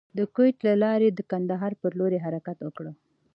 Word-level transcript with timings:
د 0.17 0.19
کوټې 0.35 0.59
له 0.67 0.73
لارې 0.83 1.07
د 1.11 1.19
کندهار 1.31 1.73
پر 1.81 1.91
لور 1.99 2.11
حرکت 2.25 2.57
وکړ. 2.63 2.85